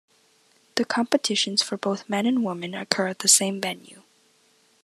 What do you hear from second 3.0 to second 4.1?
at the same venue.